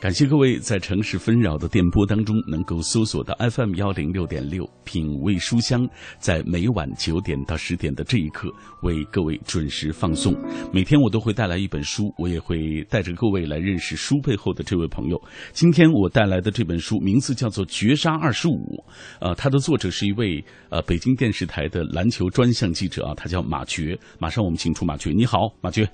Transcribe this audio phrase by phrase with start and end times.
[0.00, 5.84] 感谢各位在城市纷扰的电波当中能够搜索到 FM 幺零六点六品味书香，
[6.20, 8.48] 在每晚九点到十点的这一刻
[8.82, 10.32] 为各位准时放送。
[10.72, 15.20] 每天我都会带来一本书，我也会带着各位来认识书背后的这位朋友。
[15.52, 18.52] 今天我带来的这本书名字叫做《绝杀二十五》，
[19.20, 23.98] 呃，它的作者是一位呃北京电视台的篮球专项记者啊，他叫马爵。
[24.20, 25.90] 马上我们请出马爵，你好，马爵。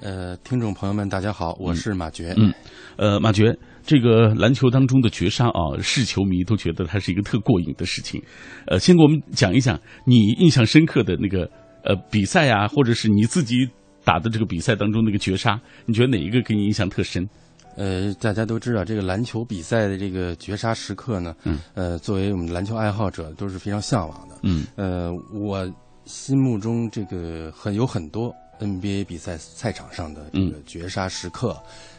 [0.00, 2.34] 呃，听众朋友们，大家好，我是马爵。
[2.36, 2.52] 嗯，
[2.96, 8.22] 呃，马爵，这个篮球当中的绝杀啊，是球迷都觉得它是一个特过瘾的事情。
[8.66, 11.50] 呃，先给我们讲一讲你印象深刻的那个
[11.82, 13.66] 呃比赛啊，或者是你自己
[14.04, 17.26] 打的这个比赛当中那个绝杀，你觉得哪一个给你印象特深？
[17.76, 24.36] 呃，大家都知道这个篮球比赛的这个绝杀时刻呢，嗯，呃，作为我们篮球爱好者都是非常向往的。
[24.42, 25.66] 嗯，呃，我
[26.04, 31.56] 心目中这个很有很多 NBA 比赛赛场上的这个绝杀时刻，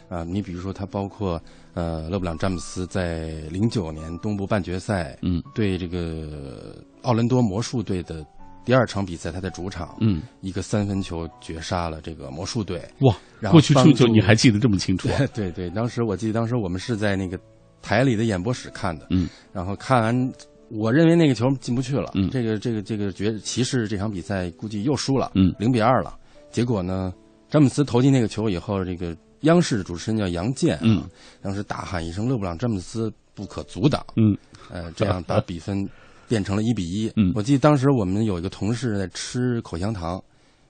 [0.08, 1.40] 啊、你比如说它包括
[1.74, 8.24] 呃勒布朗詹姆斯在零九年东部半决赛，嗯，对这个奥兰多魔术队的
[8.64, 12.80] 第二场比赛，他在主场，嗯，一个三分球绝杀了这个魔术队。
[13.00, 15.18] 哇，然后过去出帮助球你还记得这么清楚、 啊？
[15.34, 17.38] 对对，当时我记得当时我们是在那个
[17.80, 20.32] 台里的演播室看的，嗯，然后看完，
[20.70, 26.14] 我认为那个球进不去了，嗯这个这个这个爵骑士这场比赛估计又输了，嗯零比二了。
[26.58, 27.14] 结果呢，
[27.48, 31.08] 詹姆斯投进那个球以后，这个央视主持人叫杨健，嗯，
[31.40, 34.36] 当时大喊一声“勒布朗詹姆斯不可阻挡”，嗯，
[34.68, 35.88] 呃，这样把比分
[36.26, 37.08] 变成了一比一。
[37.14, 37.30] 嗯。
[37.36, 40.20] 我记得当时我们有一个同事在吃口香糖，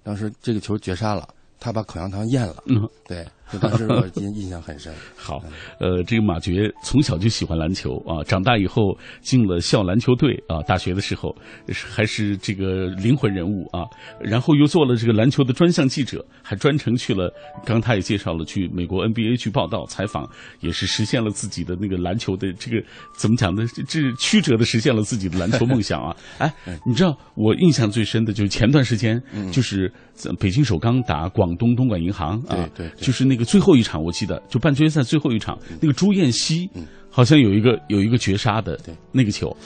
[0.03, 1.27] 当时这个球绝杀了，
[1.59, 4.93] 他把口香糖咽了，嗯，对，就当时我印印象很深。
[5.17, 5.41] 好，
[5.81, 11.35] 呃，这个马爵从小就喜欢篮球啊，长大以后进了校篮球队啊，大学的时候
[11.73, 13.85] 还是这个灵魂人物啊，
[14.21, 17.33] 然后又做了这个篮球的专项记者，还专程去了，
[17.65, 20.29] 刚刚他也介绍了去美国 NBA 去报道采访，
[20.61, 22.83] 也是实现了自己的那个篮球的这个
[23.17, 23.65] 怎么讲呢？
[23.75, 26.17] 这这曲折的实现了自己的篮球梦想啊！
[26.39, 26.53] 哎，
[26.87, 29.23] 你知道我印象最深的就是前段时间，
[29.53, 29.93] 就是
[30.39, 36.69] 北京首钢打广东东莞银行啊，对就是那个最后一场，我记得就半决赛最后一场，那个朱彦曦
[37.09, 39.57] 好像有一个有一个绝杀的对那个球，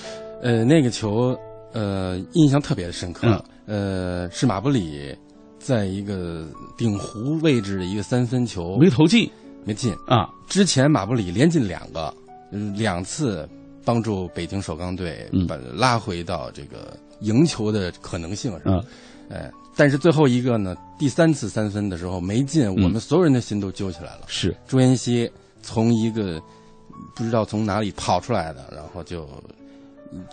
[0.43, 1.37] 呃，那个球，
[1.73, 3.43] 呃，印象特别的深刻。
[3.67, 5.17] 呃，是马布里
[5.59, 6.47] 在一个
[6.77, 9.31] 顶弧位置的一个三分球没投进
[9.65, 9.93] 没进。
[10.07, 12.15] 啊，之前马布里连进两个，
[12.51, 13.49] 嗯，两次
[13.85, 18.63] 帮助北京首钢队嗯把拉回到这个赢球的可能性上。
[18.67, 18.85] 嗯
[19.31, 24.23] 哎，但是最后一个呢，第三次三分的时候没进，嗯我们所有人的心都揪起来了。
[24.27, 25.31] 是朱彦曦
[25.63, 26.41] 从一个
[27.17, 29.27] 不知道从哪里跑出来的，然后就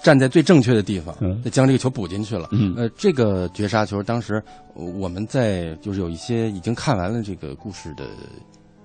[0.03, 2.49] 站在最正确的地方嗯，将这个球补进去了。
[2.51, 4.44] 嗯呃，这个绝杀球，当时
[4.75, 8.05] 呃我们在就是有一些已经看完了这个故事的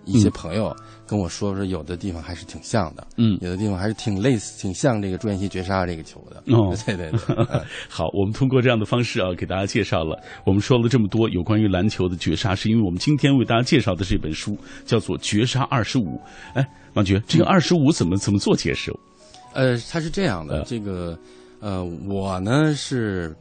[0.06, 0.74] 一些朋友
[1.06, 6.42] 跟我说，说有的地方还是挺像的，嗯有的地方还是挺类似、挺像这个朱彦曦绝杀这个球的。
[6.54, 10.20] 哦对对 对，呃 好，我们通过这样的方式啊，给大家介绍了。
[10.44, 16.02] 我们说了这么多有关于篮球的绝杀，是因为我们今天为大家介绍的这本书叫做《绝杀二十五》。
[16.54, 18.92] 哎，王爵，这个二十五怎么怎么做解释？
[19.52, 21.18] 呃，它是这样的，呃这个
[21.60, 23.34] 呃，我呢是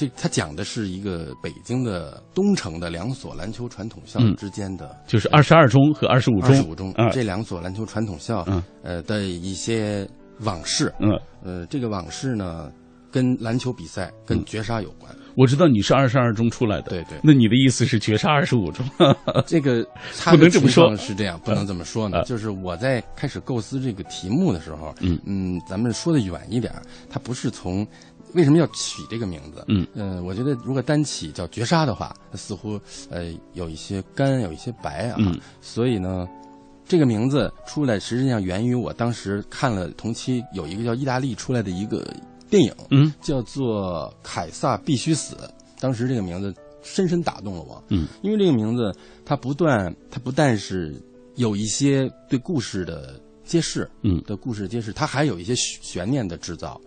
[0.00, 4.34] 这他讲的是一个北京的东城的两所篮球传统校嗯。
[4.36, 8.62] 之间的就是二十二中和二十五中，二十五中啊，这两所篮球传统校嗯。
[8.82, 10.08] 呃的一些
[10.38, 10.90] 往事。
[11.00, 11.10] 嗯，
[11.44, 12.72] 呃，这个往事呢，
[13.10, 15.14] 跟篮球比赛、跟绝杀有关。
[15.36, 17.18] 我知道你是二十二中出来的，对对。
[17.22, 18.84] 那你的意思是绝杀二十五中？
[19.46, 19.86] 这个
[20.18, 20.94] 他不能这么说。
[20.96, 22.18] 是这样，不能这么说呢。
[22.18, 25.60] 啊就是我在开始构思这个题目的时候，嗯。
[25.68, 27.86] 咱们说的远一点儿，它不是从
[28.34, 29.64] 为什么要取这个名字？
[29.68, 32.80] 嗯，呃，我觉得如果单起叫绝杀的话，似乎
[33.10, 35.16] 呃有一些干，有一些白啊。
[35.18, 36.28] 嗯，所以呢。
[36.86, 42.04] 这个名字出来，实际上源于我当时看了同期有一个叫意大利出来的一个
[42.48, 45.36] 电影，嗯，叫做《凯撒必须死》。
[45.78, 46.52] 当时这个名字
[46.82, 48.92] 深深打动了我，嗯，因为这个名字
[49.24, 51.00] 它不断，它不但是
[51.36, 56.80] 有一些对故事的揭示，嗯的故事揭示，它还有一些悬悬念的制造。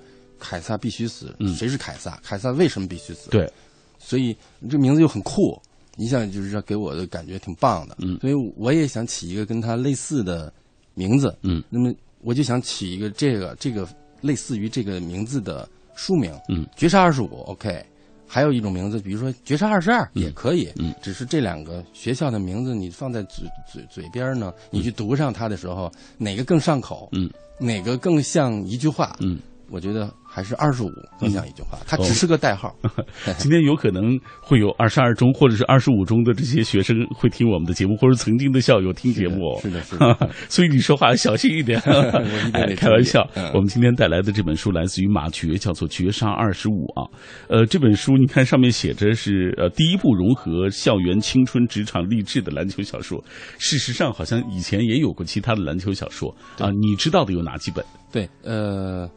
[0.44, 2.19] 凯撒必须死，嗯谁是凯撒？
[2.22, 3.30] 凯撒为什么必须死？
[3.30, 3.50] 对，
[3.98, 4.36] 所以
[4.69, 5.57] 这名字又很酷，
[5.95, 7.95] 一下就是说给我的感觉挺棒的。
[8.00, 10.51] 嗯所以我也想起一个跟他类似的
[10.94, 11.34] 名字。
[11.44, 13.88] 嗯，那么我就想起一个这个这个
[14.19, 16.38] 类似于这个名字的书名。
[16.50, 17.84] 嗯，绝杀二十五，OK。
[18.25, 20.72] 还有一种名字，比如说绝杀二十二也可以。
[20.78, 27.07] 嗯只是这两个学校的名字你放在嘴嘴嘴边呢，你去读上它的时候，哪个更上口？
[27.12, 27.30] 嗯，
[27.60, 29.16] 哪个更像一句话？
[29.19, 29.38] 嗯，
[29.69, 30.89] 我觉得还是二十五
[31.19, 32.74] 更像一句话，它只是个代号。
[33.38, 39.60] 今天有可能会有二十二中或者是二十五中的这些学生会听我们的节目，或者曾经的校友听节目。
[39.62, 40.30] 是的，是的。
[40.50, 41.81] 所以你说话要小心一点。
[41.86, 43.27] 我一点开玩笑。
[43.54, 47.10] 我们今天带来的这本书来自于马爵，叫做《绝杀二十五》啊。
[47.48, 53.24] 呃，这本书你看上面写着是呃第一部融合校园青春、职场励志的篮球小说。
[53.57, 56.30] 事实上，好像以前也有过其他的篮球小说
[56.60, 56.69] 啊。
[56.71, 57.83] 你知道的有哪几本？
[58.12, 59.10] 对，呃。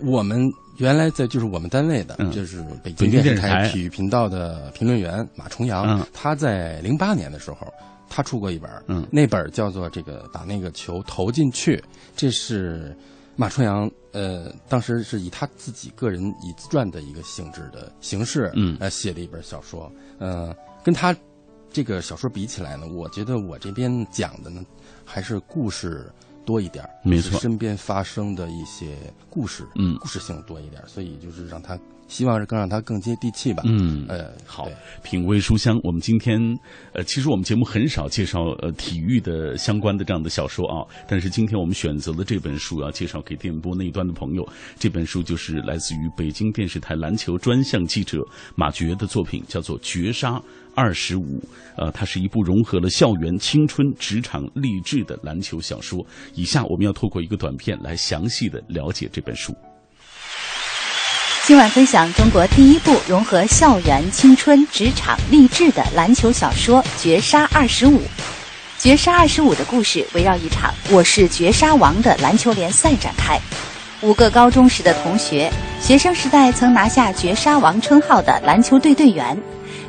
[0.00, 7.72] 我们原来在就是我们单位的，就是北京电视台体育频道的评论员马重阳，他在零八年的时候，
[8.08, 8.70] 他出过一本，
[9.10, 11.76] 那本叫做《这个把那个球投进去》，
[12.16, 12.96] 这是
[13.36, 21.14] 马重阳呃当时是以他自己个人以自传的一个性质的形式，呃写的一本小说，呃跟他
[21.72, 24.64] 这个小说比起来呢，我觉得我这边讲的呢
[25.04, 26.10] 还是故事。
[26.44, 28.96] 多一点没错，身边发生的一些
[29.28, 34.68] 故事，嗯，故事性多一点，所以就是让他希望是更让他更接地气吧，嗯，呃，好，
[35.02, 36.38] 品味书香，我们今天
[36.92, 44.46] 呃，其实我们节目很少介绍呃体育的相关的这样的小说啊，但是今天我们选择了这本书要介绍给电波那一端的朋友，
[44.78, 48.22] 这本书就是来自于北京电视台篮球专项记者
[48.54, 50.32] 马爵的作品，叫做《绝杀》。
[50.74, 51.40] 二十五，
[51.76, 56.04] 呃，它是一部融合了校园青春、职场励志的篮球小说。
[56.34, 59.54] 以下我们要透过一个短片来详细的了解这本书。
[61.46, 67.98] 今晚分享中国第一部融合校园青春、职场励志的篮球小说《绝杀二十五》。
[68.78, 73.38] 《绝杀二十五》的故事围绕一场“我是绝杀王”的篮球联赛展开。
[74.02, 75.50] 五个高中时的同学，
[75.80, 79.38] 学生时代曾拿下“绝杀王”称号的篮球队队员。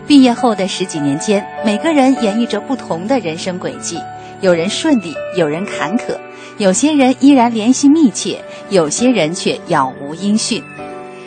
[0.07, 3.99] 毕业后的十几年间，每个人演绎着不同的人生轨迹，
[4.39, 6.15] 有人顺利，有人坎坷，
[6.57, 10.63] 有些人依然联系密切，有些人却杳无音讯。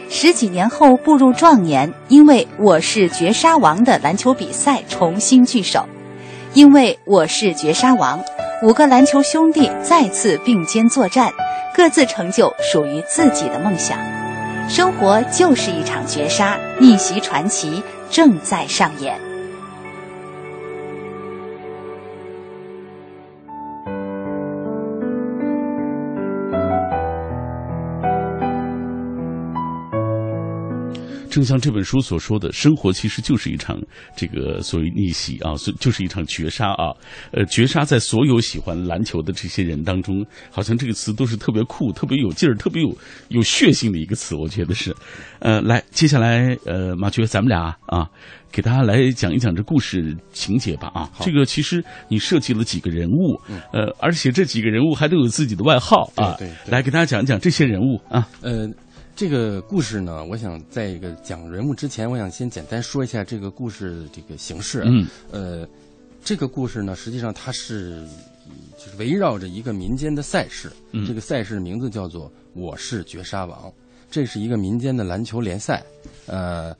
[0.08, 5.84] 十几年后步入壮年，因为我是绝杀王的篮球比赛重新聚首，
[6.54, 8.22] 因为我是绝杀王，
[8.62, 11.32] 五个篮球兄弟再次并肩作战，
[11.74, 13.98] 各自成就属于自己的梦想。
[14.68, 19.27] 生活就是一场绝杀，逆袭传奇正在上演。
[31.38, 33.80] 正像这本书所说的，生活其实就是一场
[34.16, 36.90] 这个所谓逆袭啊，所就是一场绝杀啊。
[37.30, 42.92] 呃，绝杀在所有喜欢篮球的这些人当中，好像这个词都是特别酷、特别有劲儿、特别有
[43.28, 44.92] 有血性的一个词，我觉得是。
[45.38, 48.08] 呃，来，接下来呃，马爵，咱们俩啊，
[48.50, 51.08] 给大家来讲一讲这故事情节吧啊。
[51.20, 53.40] 这个其实你设计了几个人物，
[53.72, 56.34] 呃，而且这几个人物还都有自己的外号啊。
[56.36, 58.26] 对，来给大家讲一讲这些人物啊。
[58.40, 58.68] 呃。
[59.18, 64.84] 这个故事呢，我想在一个讲人物之前，我想先简单说一下这个故事这个形式。
[64.86, 65.68] 嗯，呃，
[66.22, 68.06] 这个故事呢，实际上它是
[68.78, 70.70] 就是围绕着一个民间的赛事。
[70.92, 73.68] 嗯，这个赛事名字叫做“我是绝杀王”，
[74.08, 75.82] 这是一个民间的篮球联赛。
[76.26, 76.72] 呃，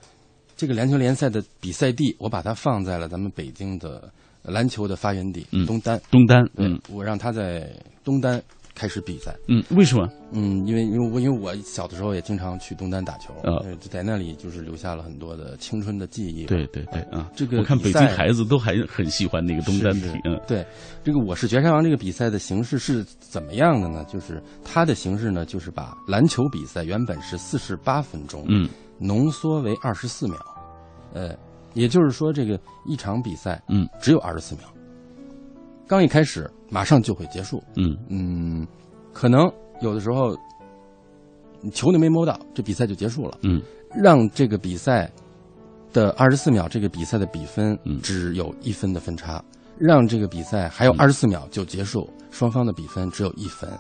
[0.57, 4.09] 这个篮球联赛的比赛地，我把它放在了咱们北京的
[4.43, 6.01] 篮球的发源地东单。
[6.09, 7.69] 东单，嗯，我让他在
[8.05, 8.41] 东单。
[8.79, 10.09] 开始比赛，嗯，为什么？
[10.31, 16.45] 嗯，因为因为我因为我小的时候也经常去东单打球，呃，在那里就是留下了很多的青春的记忆。
[16.45, 20.65] 对对对，啊，这个我看北京孩子都还很喜欢那个东单体，嗯，对，
[21.03, 24.05] 这个我是绝杀王这个比赛的形式是怎么样的呢？
[24.05, 28.69] 就是它的形式呢，就是把篮球比赛原本是四十八分钟，嗯，
[29.01, 30.39] 浓缩为二十四秒，
[31.13, 31.35] 呃，
[31.75, 34.65] 也就是说这个一场比赛，嗯，只有二十四秒。
[35.89, 37.65] 刚一开始，马上就会结束。
[37.77, 38.69] 嗯嗯，
[39.15, 40.37] 可能有的时候，
[41.73, 43.39] 球都没摸到，这比赛就结束了。
[43.43, 43.63] 嗯，
[43.97, 45.11] 让这个比赛
[45.91, 49.43] 的二十四秒，这个比赛的比分只有一分的分差，
[49.79, 53.71] 让这个比赛还有二十四秒就结束，双方的比分只有一分。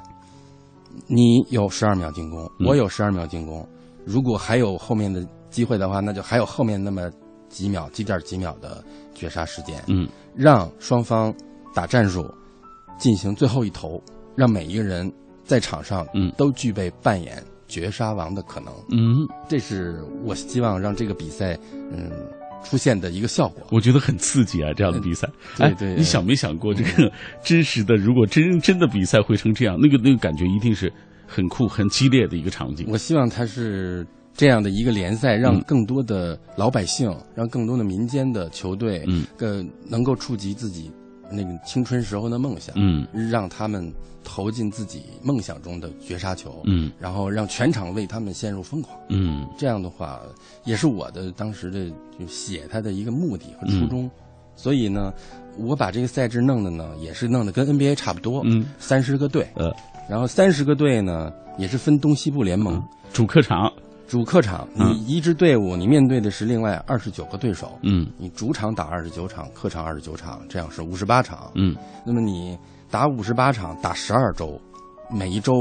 [1.07, 3.69] 你有十二秒进攻，我有十二秒进攻。
[4.07, 7.11] 如果还有后面的机会的话，那就还有后面那么
[7.50, 8.83] 几秒、几点几秒的
[9.15, 9.85] 绝杀时间。
[9.88, 11.35] 嗯，让双方。
[11.75, 12.26] 打战术，
[12.98, 14.02] 进行最后一投，
[14.37, 15.10] 让每一个人
[15.44, 21.58] 在场上，嗯，都具备扮演绝杀王的可能，嗯，这是我希望让这个比赛，
[21.92, 22.10] 嗯，
[22.64, 23.66] 出现的一个效果。
[23.70, 25.28] 我觉得很刺激啊，这样的比赛。
[25.56, 27.10] 对对，你想没想过这个
[27.44, 27.96] 真实的？
[27.96, 30.92] 如果真真的比赛会成这样，那个那个感觉一定是
[31.26, 32.87] 很酷、很激烈的一个场景。
[32.88, 40.90] 我希望它是这样的一个联赛，让更多的老百姓，让更多的民间的球队，嗯，更能够触及自己。
[41.30, 43.92] 那个青春时候的梦想，嗯，让他们
[44.25, 50.20] 投进自己梦想中的绝杀球，嗯，然后让全场为他们陷入疯狂，嗯，这样的话
[50.64, 54.11] 也是我的当时的就写他的一个目的和初衷，
[54.56, 55.12] 所以呢，
[55.56, 59.75] 我把这个赛制弄的呢，也是弄得跟 NBA 差不多，嗯，三十个队，呃，
[60.08, 62.82] 然后三十个队呢也是分东西部联盟，
[63.12, 63.73] 主客场。
[64.09, 67.79] 主客场，你一支队伍，你面对的是另外二十九个对手。
[67.83, 71.53] 嗯，你主场打二十九场，客场二十九场，这样是五十八场。
[71.55, 72.59] 嗯，那么你
[72.91, 74.59] 打五十八场，打十二周，
[75.11, 75.53] 每一周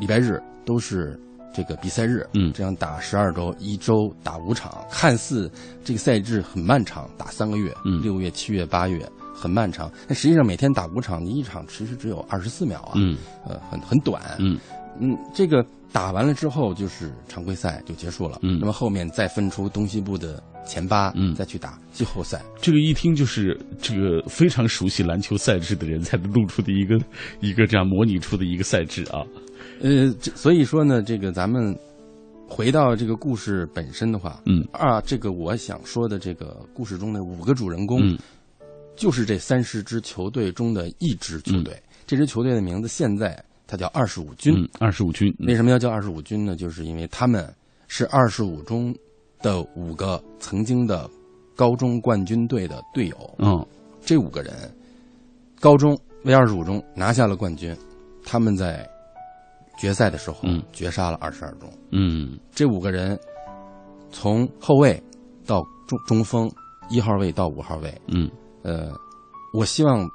[0.00, 1.20] 礼拜日都是
[1.52, 2.26] 这个比赛日。
[2.32, 5.50] 嗯，这样打十二周，一周打五场，看似
[5.84, 9.92] 这个赛制很漫长，打三个月，嗯，六月、七月、八月很漫长。
[10.08, 12.92] 但实际上每天打五场，你一场其实只有二十四秒啊。
[12.94, 14.22] 嗯，呃，很很短。
[14.38, 14.58] 嗯
[15.00, 15.64] 嗯，这个。
[15.92, 22.44] 打完了之后就是常规赛就结束了，嗯，那么后面再分出东西部的前八，嗯，再去打季后赛。
[22.60, 27.00] 这个一听就是这个非常熟悉篮球赛制的人才能弄出的一个
[27.40, 29.24] 一个这样模拟出的一个赛制啊。
[29.80, 31.74] 呃，所以说呢，这个咱们
[32.46, 38.18] 回到这个故事本身的话，嗯，啊，这个我想说的这个故事中的五个主人公，嗯，
[38.96, 41.80] 就是这三十支球队中的一支球队。
[42.06, 43.42] 这支球队的名字现在。
[43.66, 46.54] 它叫二十五军，二十五军为什么要叫二十五军呢？
[46.54, 47.52] 就是因为他们
[47.88, 48.94] 是二十五中
[49.42, 51.10] 的五个曾经的
[51.56, 53.34] 高中冠军队的队友。
[53.38, 53.66] 嗯，
[54.00, 54.54] 这五个人
[55.60, 57.76] 高中为二十五中拿下了冠军，
[58.24, 58.88] 他们在
[59.76, 60.42] 决赛的时候
[60.72, 61.68] 绝杀了二十二中。
[61.90, 63.18] 嗯，这五个人
[64.12, 65.02] 从后卫
[65.44, 66.48] 到中中锋，
[66.88, 67.92] 一号位到五号位。
[68.06, 68.30] 嗯，
[68.62, 68.92] 呃，
[69.52, 70.08] 我希望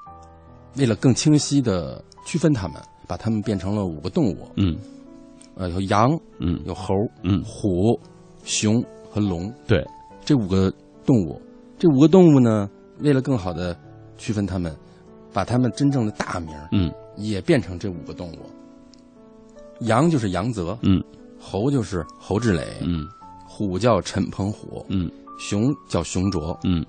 [0.77, 2.81] 为了更清晰的区分他们。
[3.11, 4.73] 把它们变成了五个动物，嗯，
[5.55, 7.99] 呃，有羊，嗯，有猴，嗯，虎、
[8.45, 9.85] 熊和龙，对，
[10.23, 10.73] 这五个
[11.05, 11.37] 动物，
[11.77, 13.77] 这五个动物呢，为了更好的
[14.17, 14.73] 区分它们，
[15.33, 18.37] 把它们真正的大名，嗯，也变成这五个动物。
[19.81, 21.03] 羊就是杨泽，嗯，
[21.37, 23.05] 猴就是侯志磊，嗯，
[23.45, 26.85] 虎叫陈鹏虎，嗯，熊叫熊卓，嗯，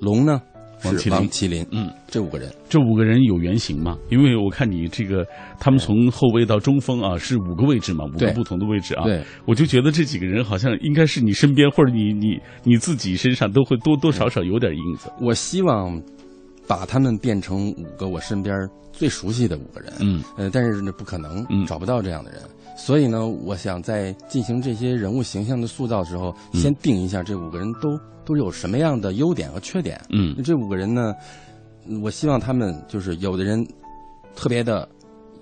[0.00, 0.42] 龙呢？
[0.84, 3.96] 是王麒麟，嗯，这五个人，这五个人有原型吗？
[4.10, 5.26] 因为我看你这个，
[5.58, 9.04] 他们从后卫到中锋啊，是五个位置嘛，五个不同的位置啊。
[9.04, 15.10] 对，我就觉得这几个人好像应该是你身边或者你你你自己身上都会多多少少有点影子。
[15.20, 16.00] 我希望
[16.66, 18.54] 把他们变成五个我身边
[18.92, 22.40] 最熟悉的五个人，嗯，呃，但是呢不可能，嗯，找不到这样的人，
[22.76, 30.00] 所以呢，我想在进行这些人物形象的塑造的时候，嗯、先定一下这五个人都都有什么样的优点和缺点。
[30.10, 31.14] 嗯，这五个人呢。
[32.02, 33.62] 我希望他们就是有的人
[34.34, 34.88] 特别的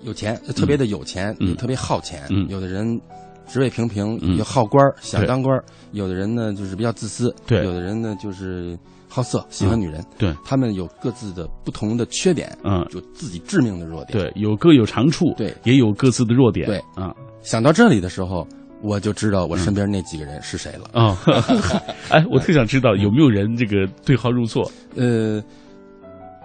[0.01, 2.99] 有钱，特别的有钱，也特别好钱；有的人
[3.47, 5.57] 职位平平，又好官想当官；
[5.93, 7.63] 有的人呢就是比较自私；对。
[7.63, 10.03] 有的人呢就是好色，喜欢女人。
[10.17, 14.19] 对，他们有各自的不同的缺点，嗯，有自己致命的弱点。
[14.19, 16.67] 对，有各有长处，对，也有各自的弱点。
[16.67, 18.45] 对，啊，想到这里的时候，
[18.83, 20.89] 我就知道我身边那几个人是谁了。
[21.01, 21.17] 啊，
[22.11, 24.69] 哎，我特想知道有没有人这个对号入座？
[24.95, 25.41] 呃。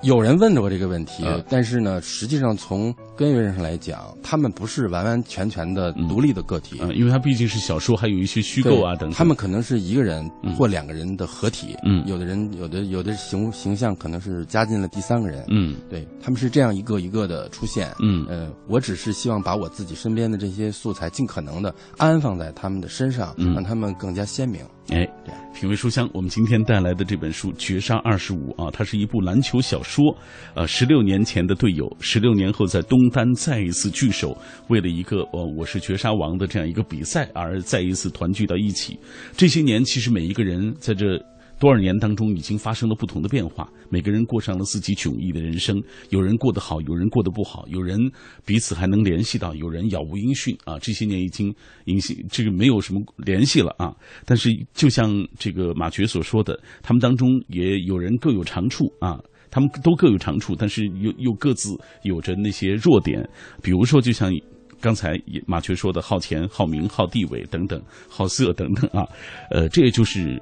[0.03, 9.13] 有人问过我这个问题，嗯、但是呢，实际上从根源上来讲，他们不是完完全全的独立的个体，嗯，因为他毕竟是小说，还有一些虚构啊等等。
[9.13, 24.61] 他们可能是一个人或两个人的合体，嗯，有的人有的有的形形象可能是加进了第三个人，嗯，对他们是这样一个一个的出现，嗯，呃，我只是希望把我自己身边的这些素材尽可能的安放在他们的身上，嗯、让他们更加鲜明。
[24.91, 25.07] 哎，
[25.53, 29.88] 品味书香，我们今天带来的这本书《绝杀二十五》啊，它是一部篮球小说。
[29.89, 30.15] 说
[30.55, 34.37] 呃，十六年前的队友，十六年后在东单再一次聚首，
[34.69, 38.99] 为了一个呃我是绝杀王的这样一个比赛而再一次团聚到一起。
[39.37, 41.19] 这些年，其实每一个人在这
[41.59, 45.83] 多少年当中已经发生了不同的变化，每个人过上了自己迥异的人生。
[46.11, 47.99] 有人过得好，有人过得不好，有人
[48.45, 50.79] 彼此还能联系到，有人杳无音讯啊。
[50.79, 51.53] 这些年已经
[51.87, 53.93] 影响这个没有什么联系了啊。
[54.25, 59.19] 但是就像这个马爵所说的，他们当中也有人各有长处啊。
[59.51, 63.29] 他们都各有长处，但是又又各自有着那些弱点。
[63.63, 64.33] 比如说，就像
[64.81, 69.07] 刚才马却说的，好钱、好名、好地位等等，好色等等啊，
[69.51, 70.41] 呃，这也就是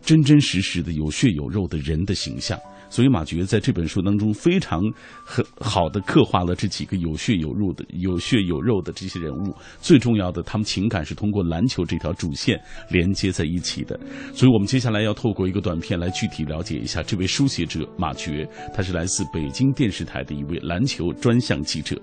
[0.00, 2.58] 真真实实的有血有肉的人的形象。
[2.96, 4.80] 所以马爵在这本书当中非常
[5.22, 9.54] 很好的刻画了这几个有血有肉的、有血有肉的这些人物。
[9.82, 14.00] 最重要的，他们情感是通过篮球这条主线连接在一起的。
[14.32, 22.00] 所以我们接下来要透过一个短片来具体了解一下这位书写者马爵，他是来自北京电视台的一位篮球专项记者。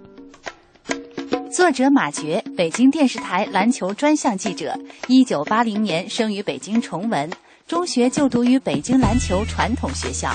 [1.52, 7.28] 作者马爵，北京电视台篮球专项记者，一九八零年生于北京崇文。
[7.66, 10.30] 中学就读于北京篮球传统学校，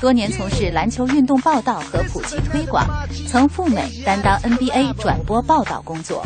[0.00, 2.86] 多年从事篮球运动报道和普及推广，
[3.26, 6.24] 曾赴美担当 NBA 转播报道工作。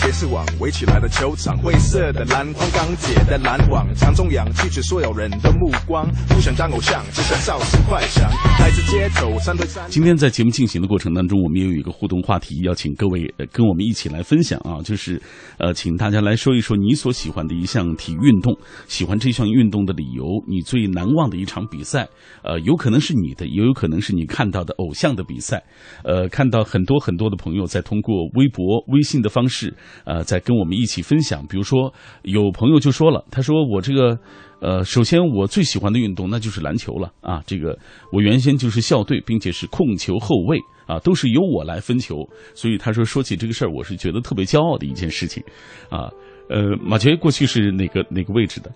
[0.00, 6.08] 结是网围起来的球场，灰色的篮筐，钢铁的篮网，强中氧去取所有人的目光。
[6.28, 8.24] 不想当偶像，只想少时快想。
[8.58, 9.84] 来自街头三对三。
[9.90, 15.20] 今天在节目进行的过程当中，我们也有一个互动话题，邀请各位跟我们一起来分享啊，就是
[15.58, 18.56] 呃，请大家来说一说你所喜欢的一项体育运动，
[18.88, 22.08] 喜欢这项运动的理由，你最难忘的一场比赛，
[22.42, 25.60] 呃，有可能能是你的，也有可能是你看到的偶像的比赛。
[26.04, 29.74] 呃，看到很多很多的朋友在通过微博、微信的方式。
[30.04, 34.16] 呃，在跟我们一起分享，比如说有朋友就说了，他说我这个，
[34.60, 37.76] 呃，首先我最喜欢的运动那就是篮球了啊，这个
[38.12, 42.16] 我原先就是校队，并且是控球后卫啊，都是由我来分球，
[42.54, 45.42] 所以他说说起这个事儿，我是觉得特别骄傲的一件事情，
[45.88, 46.10] 啊，
[46.50, 48.70] 呃，马杰过去是哪个哪个位置的？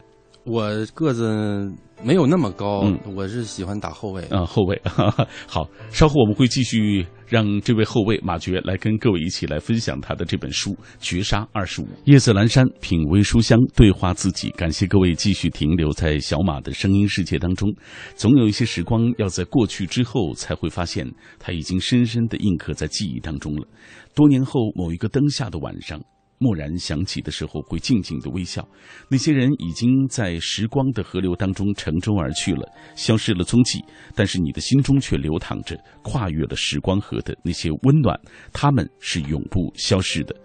[0.46, 1.68] 我个子
[2.04, 2.84] 没有那么高，
[3.16, 5.26] 我是喜欢打后卫啊，后卫哈哈。
[5.48, 11.84] 好，稍后我们会继续让这位后卫马爵来跟各位一起来分享他的这本书《绝杀二十五》。
[12.04, 14.50] 夜色阑珊，品味书香，对话自己。
[14.50, 17.68] 感谢各位继续停留在小马的声音世界当中。
[18.14, 21.10] 总有一些时光要在过去之后才会发现，
[21.40, 23.66] 它已经深深的印刻在记忆当中了。
[24.14, 26.00] 多年后，某一个灯下的晚上。
[26.38, 28.66] 蓦然想起的时候，会静静的微笑。
[29.08, 33.82] 那些人已经在时光的河流当中乘舟而去了，消失了踪迹。
[34.14, 38.18] 但是你的心中却流淌着跨越了时光河的那些温暖，
[38.52, 40.36] 他们是永不消失的。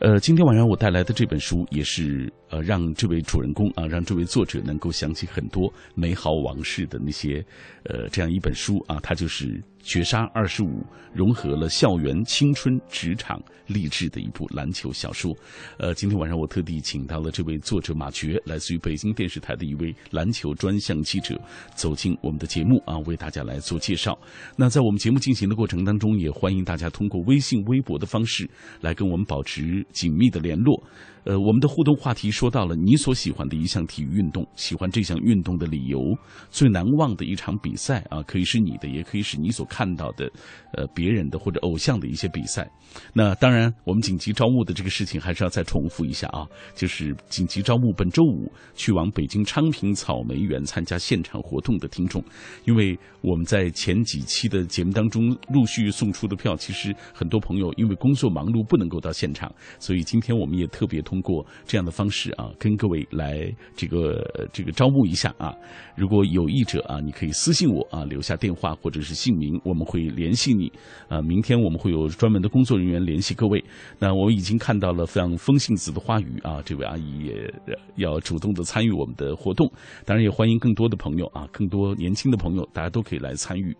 [0.00, 7.44] 呃，今天晚上我带来的这本书也是呃，让这位主人公啊，让这位作者能够想起很多美好往事的那些
[7.84, 9.46] 呃，这样一本书啊，它就是
[9.82, 10.66] 《绝杀二十五》，
[11.12, 15.34] 融合了校园、青春、职场、励志的一部篮球小说。
[15.78, 21.40] 呃，今天晚上我特地请到了这位作者马爵，来自于北京电视台的一位篮球专项记者，
[21.74, 24.18] 走进我们的节目啊，为大家来做介绍。
[24.56, 28.48] 那在我们节目进行的过程当中，也欢迎大家通过微信、微博的方式
[28.80, 29.84] 来跟我们保持。
[29.92, 30.82] 紧密的联络。
[31.24, 36.00] 呃，我们的互动话题说到了你所喜欢的一项体育运动，喜欢这项运动的理由，
[36.48, 40.30] 最难忘的一场比赛啊，可以是你的，也可以是你所看到的，
[40.72, 42.66] 呃，别人的或者偶像的一些比赛。
[43.12, 52.24] 那当然，我们紧急招募的这个事情还是要再重复一下啊，就是紧急招募本周五去往北京昌平草莓园参加现场活动的听众，
[52.64, 61.00] 因为我们在前几期的节目当中陆续送出的票，其实很多朋友因为工作忙碌不能够到现场，所以今天我们也特别。
[61.10, 65.52] 通过这样的方式啊，跟各位来这个这个招募一下啊。
[65.96, 70.72] 如果有意者啊，你可以私信我啊，留下电话或者是姓名，我们会联系你。
[71.08, 73.62] 啊，明天我们会有专门的工作人员联系各位。
[73.98, 77.52] 那我已经看到了非常风信子的花语啊，这位阿姨也
[77.96, 79.68] 要主动的参与我们的活动。
[80.04, 83.76] 当然也欢迎更多的朋友啊，更多年轻的朋友，大家都可以来参与。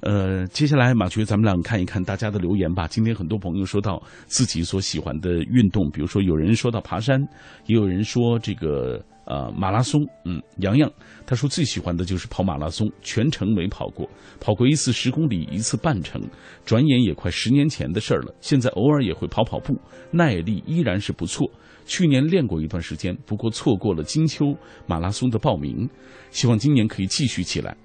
[0.00, 2.88] 呃，接下来马爵，咱们俩看一看大家的留言吧。
[2.88, 7.20] 今天很多朋友说到自己所喜欢的运动，比如说有人说到爬山，
[7.66, 10.00] 也有人说这个呃马拉松。
[10.24, 10.88] 嗯，洋洋
[11.26, 16.22] 他说最喜欢的就是跑马拉松，全程没跑过，跑过一次十公里，一次半程，
[16.64, 18.32] 转眼也快十年前的事儿了。
[18.40, 19.76] 现在偶尔也会跑跑步，
[20.12, 21.50] 耐力依然是不错。
[21.84, 25.90] 去年练过一段时间，不过错过了金秋马拉松的报名，
[26.30, 27.76] 希望今年可以继续起来。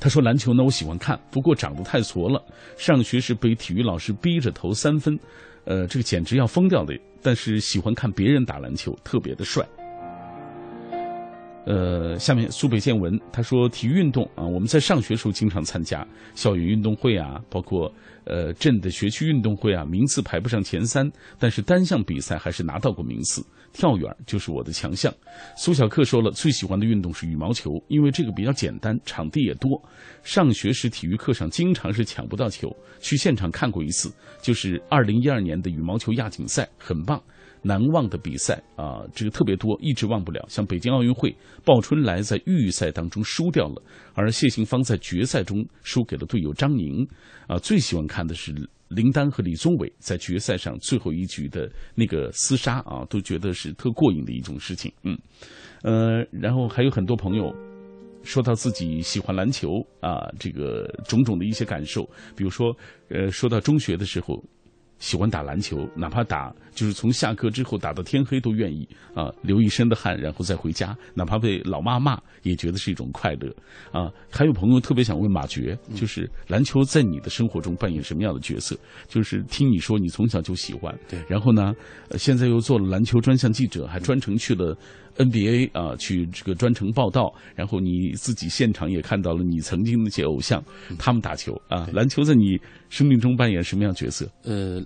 [0.00, 2.40] 他说：“篮球呢，我喜欢看，不过长得太矬了。
[2.76, 5.18] 上学时被体育老师逼着投三分，
[5.64, 6.98] 呃，这个简直要疯掉的。
[7.20, 9.66] 但是喜欢看别人打篮球，特别的帅。”
[11.68, 17.92] 呃，下面苏北见闻，他说体育运动啊，我们在上学时候经常参加校园运动会啊，包括
[18.24, 21.06] 呃镇的学区运动会啊，名次排不上前三，
[21.38, 23.44] 但是单项比赛还是拿到过名次。
[23.70, 25.12] 跳远就是我的强项。
[25.58, 29.78] 苏小克说了，最喜欢的运动是羽毛球，因为这个比较简单，场地也多。
[30.22, 37.22] 上学时体育课上经常是抢不到球，去现场看过一次，就是二零一二年的羽毛球亚锦赛，很棒。
[37.62, 40.44] 难忘的比赛啊，这个特别多，一直忘不了。
[40.48, 43.82] 像北京奥运会，鲍春来在预赛当中输掉了，
[44.14, 47.06] 而谢杏芳在决赛中输给了队友张宁。
[47.46, 48.54] 啊，最喜欢看的是
[48.88, 54.92] 林丹和李宗伟在决赛上最后一局的那个厮杀啊，都觉得是特过瘾的一种事情。
[55.02, 55.18] 嗯，
[55.82, 57.54] 呃，然后还有很多朋友
[58.22, 59.68] 说到自己喜欢篮球
[60.00, 62.02] 啊，这个种种的一些感受，
[62.36, 62.74] 比如说，
[63.08, 64.42] 呃，说到中学的时候。
[64.98, 73.54] 喜欢打篮球，哪怕打就是从下课之后打到天黑都愿意啊，流一身的汗，然后再回家，哪怕被老妈骂，也觉得是一种快乐
[73.92, 74.10] 啊。
[74.30, 78.76] 还有朋友特别想问马爵，就是篮球在你的生活中扮演什么样的角色？
[79.08, 81.72] 就是听你说你从小就喜欢，对，然后呢，
[82.16, 84.76] 现在又做了篮球专项记者，还专程去了
[85.18, 90.64] NBA 啊，去这个专程报道，然后你自己现场也看到了你曾经那些偶像
[90.98, 94.26] 他们打球啊，篮球在你生命中扮演什么样角色？
[94.44, 94.82] 呃。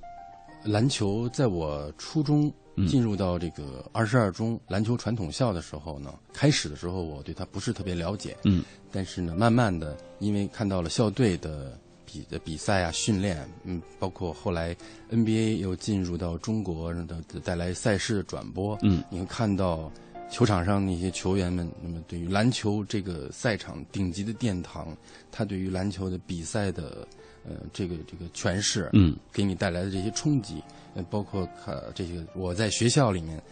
[0.64, 2.48] 篮球在我初中
[2.86, 14.72] 进入到这个二十二中篮球传统校的时候呢，开始的时候我对他不是特别了解，嗯，但是呢，慢慢的因为看到了校队的比的比赛啊、训练，嗯，包括后来
[15.10, 19.90] NBA 又进入到中国的带来赛事的转播，嗯，你会看到
[20.32, 24.88] 球场上那些球员们，那么对于篮球这个赛场顶级的殿堂，
[25.30, 27.06] 他对于篮球的比赛的。
[27.44, 30.62] 呃，这个这个诠释，嗯，给你带来的这些冲击，
[30.94, 33.42] 呃，包括看这些我在学校里面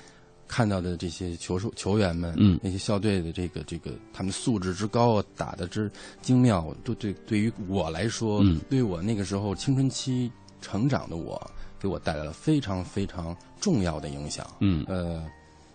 [0.47, 5.91] 看到的这些球手球员们，嗯，那些校队的这个这个他们素质之高，打的之
[6.23, 15.27] 精妙，都对对于我来说，嗯，对我那个时候青春期成长的我，给我带来了非常非常重要的影响，嗯，呃，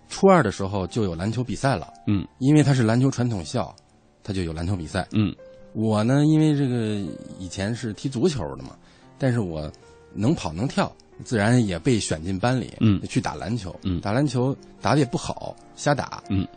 [0.07, 3.75] 初二的时候就有篮球比赛了，嗯，因为它是篮球传统校，
[4.23, 5.35] 它就有篮球比赛，嗯。
[5.73, 7.05] 我呢，因为这个
[7.37, 8.77] 以前是踢足球的嘛，
[9.17, 9.69] 但是我
[10.13, 10.89] 能跑能跳，
[11.25, 16.47] 自然也被选进班里，嗯，去打篮球，嗯，打篮球打的也不好，瞎打，嗯，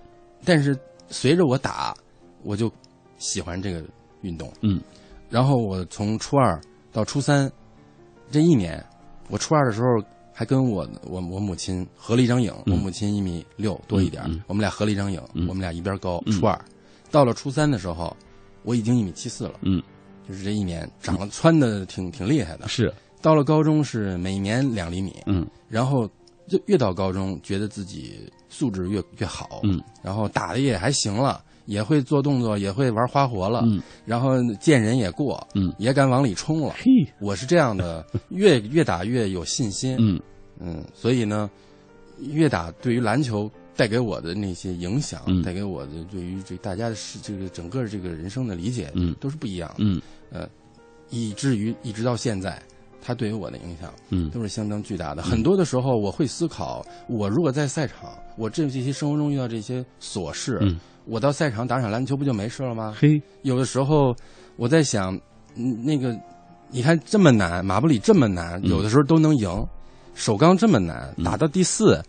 [0.44, 1.92] 但是随着我打，
[2.44, 2.70] 我就
[3.18, 3.82] 喜欢这个
[4.20, 4.80] 运动，嗯，
[5.28, 6.60] 然后我从初二
[6.92, 7.50] 到初三
[8.30, 8.80] 这一年，
[9.30, 9.88] 我初二的时候
[10.38, 16.56] 还跟我我我母亲合了一张影，我母亲一米六多一点，我们俩合了一张影，我们俩一边高，初二，
[17.10, 18.16] 到了初三的时候。
[18.62, 19.82] 我已经一米七四了，嗯，
[20.28, 22.68] 就是这一年长得蹿的挺挺厉害的。
[22.68, 26.08] 是，到了高中是每年两厘米，嗯，然后
[26.46, 36.74] 就越到高中觉得自己素质越越好，嗯，然后打的也还行了，也会做动作，也会玩花活了，嗯，然后见人也过，嗯，也敢往里冲了。
[36.78, 36.84] 嘿，
[37.20, 40.20] 我是这样的， 越越打越有信心，嗯。
[40.60, 41.48] 嗯，所以呢，
[42.18, 43.48] 越打对于篮球。
[43.78, 50.02] 带给我的那些影响，带给我的对于这大家的是这个整个这个人生的理解，嗯，都是不一样的，嗯，
[50.32, 50.48] 呃，
[51.10, 52.60] 以至于一直到现在，
[53.00, 55.22] 他对于我的影响，嗯，都是相当巨大的。
[55.22, 60.76] 很多的时候，我会思考，我如果在赛场，我这这些生活中遇到这些琐事，嗯，
[61.08, 62.94] 我到赛场打场篮球不就没事了吗？
[62.98, 64.14] 嘿，有的时候
[64.56, 65.18] 我在想，
[65.54, 66.14] 那个
[66.70, 69.66] 你看这么难，马布里这么难，有的时候都能赢，
[70.14, 72.02] 首钢这么难，打到第四。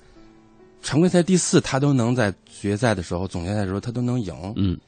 [0.81, 4.33] 常规赛第四，他都能在决赛的时候、总决赛的时候，他都能赢。
[4.55, 4.79] 嗯，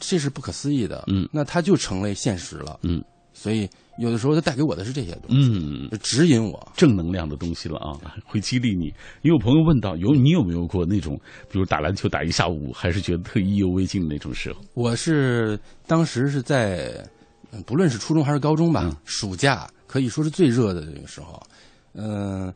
[0.00, 1.04] 这是不可思议的。
[1.08, 2.78] 嗯，那他就成为现实了。
[2.82, 8.86] 嗯，所以有的时候他带给我的是这些东西，嗯，指引我正能量的东西了啊， 会激励你。
[9.22, 11.18] 也有朋友问到，有你有没有过那种，
[11.50, 14.60] 比如打篮球打一下午，还是觉得特意犹未尽的那种时候？
[14.74, 17.04] 我是当时是在，
[17.64, 21.42] 不论是初中还是高中吧，暑假可以说是最热的这个时候，
[21.94, 22.52] 嗯，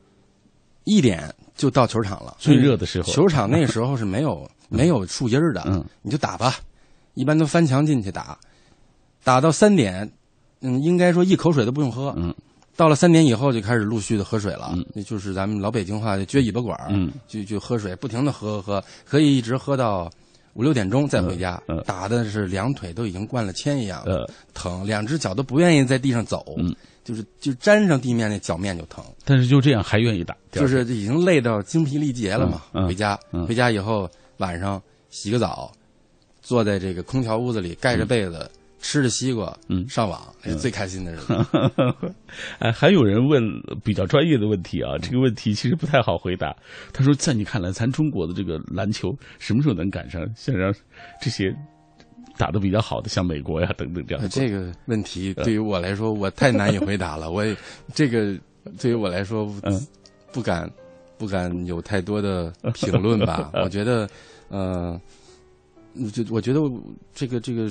[0.84, 1.32] 一点。
[1.54, 6.56] 就到球场了，最热的时候，球场那时候是没有 没有树荫的，嗯，你就打吧，
[7.14, 8.36] 一般都翻墙进去打，
[9.22, 10.10] 打到三点，
[10.62, 12.34] 嗯，应该说一口水都不用喝，嗯，
[12.76, 20.10] 到了三点以后就开始陆续的喝水了，嗯，那就是咱们老北京话就撅尾巴管嗯，就就喝水，不停的喝喝喝，可以一直喝到
[20.54, 26.74] 五六点钟再回家，嗯，打的是两腿都已经灌了铅一样，呃，疼，两只脚都不愿意在地上走，嗯。
[27.04, 32.62] 就是就沾上地面那脚面就疼，但是就这样还愿意打，就是已经累到精疲力竭了嘛。
[32.86, 35.72] 回家回家以后晚上洗个澡，
[36.42, 38.48] 坐在这个空调屋子里盖着被子，
[38.82, 40.20] 吃着西瓜，嗯，上网，
[40.58, 41.34] 最开心的日子。
[42.58, 43.42] 哎，还有人问
[43.82, 46.54] 比较专业的问题啊，这个问题其实不太好回答。
[46.92, 50.70] 他说，在你看来，咱中国的这个篮球什么时候能赶上像让
[51.22, 51.56] 这些？
[52.38, 54.28] 打的比较好的，像美国呀等等这样。
[54.30, 57.30] 这个问题对于我来说，我太难以回答了。
[57.30, 57.54] 我也
[57.92, 58.34] 这个
[58.80, 59.86] 对于我来说，嗯，
[60.32, 60.68] 不敢
[61.18, 63.50] 不敢有太多的评论吧。
[63.62, 64.08] 我觉得，
[64.48, 64.98] 呃，
[66.10, 66.60] 就我觉得
[67.14, 67.70] 这个这个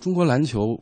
[0.00, 0.78] 中国篮球，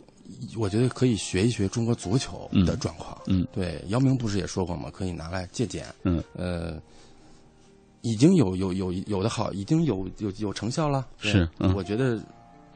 [0.59, 3.17] 我觉得可以学一学中国足球的状况。
[3.27, 4.91] 嗯，对，姚明不是也说过吗？
[4.93, 5.87] 可以拿来借鉴。
[6.03, 6.81] 嗯，呃，
[8.03, 11.07] 已经有有有有的好，已经有有有成效了。
[11.19, 12.21] 是，我觉得。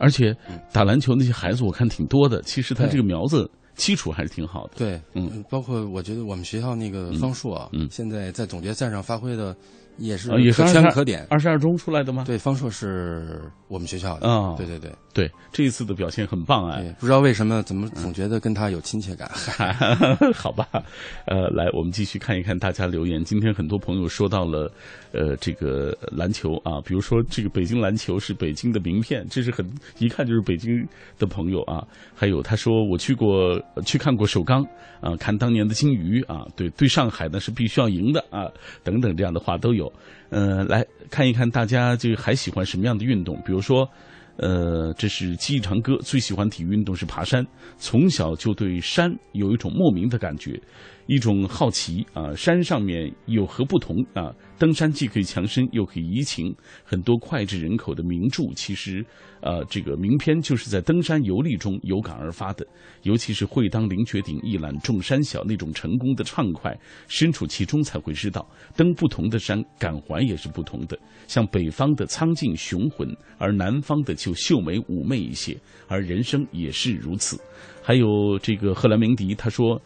[0.01, 0.33] 而且
[0.73, 4.75] 打篮球那些孩子我看挺多的，其实他这个苗子基础还是挺好的。
[4.77, 9.57] 对，嗯，包括我觉得我们学校那个方硕，嗯，现在在总决赛上发挥的
[9.99, 11.27] 也是也是可圈可点。
[11.29, 12.25] 二十二中出来的吗？
[12.27, 14.55] 对，方硕是我们学校的啊。
[14.57, 16.81] 对对对对，这一次的表现很棒啊！
[17.01, 19.29] 不知道为什么，怎么总觉得跟他有亲切感？
[20.33, 20.67] 好吧，
[21.27, 23.23] 呃，来，我们继续看一看大家留言。
[23.25, 24.71] 今天很多朋友说到了，
[25.13, 30.87] 呃，这个篮球啊，比如说这个北京篮球是北京的名片，这是很一看就是北京
[31.19, 31.85] 的朋友啊。
[32.15, 34.65] 还有他说我去过去看过首钢
[35.01, 38.47] 啊，看当年的金鱼啊，对对，上海呢是必须要赢的啊，
[38.85, 39.88] 等等这样的话都有。
[40.31, 43.89] 呃，来看一看大家就还喜欢什么样的运动，比如说。
[44.41, 47.45] 呃，这是记忆长歌，最喜欢体育运动是爬山，
[47.77, 50.57] 从小就对山有一种莫名的感觉。
[51.09, 54.33] 一种好奇啊，山上面有何不同啊？
[54.59, 56.55] 登山既可以强身，又可以怡情。
[56.85, 59.05] 很多脍炙人口的名著，其实，
[59.41, 62.67] 呃，这个名篇就是在登山游历中有感而发的。
[63.05, 68.45] 尤其是“会当凌绝顶，一览众山小”那种成功的畅快，身处其中才会知道，
[68.77, 70.99] 登不同的山，感怀也是不同的。
[71.29, 75.57] 像北方的苍劲雄浑，而南方的就秀美妩媚一些。
[75.87, 77.41] 而人生也是如此。
[77.83, 79.81] 还有这个赫兰明迪，他说。